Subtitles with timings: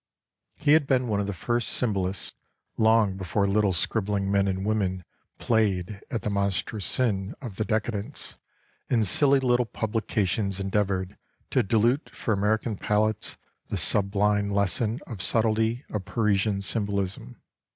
[0.55, 2.33] He had been one of the first symbolists,
[2.75, 5.03] long before little scribbling men and women
[5.37, 8.39] played at the monstrous sin of the decadence,
[8.89, 11.19] and silly little publications endeavored
[11.51, 13.37] to dilute for American palates
[13.67, 17.39] the sublime lesson of subtlety of Parisian symbolism.